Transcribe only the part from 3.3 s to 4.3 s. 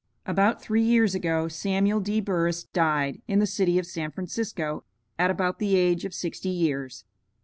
the city of San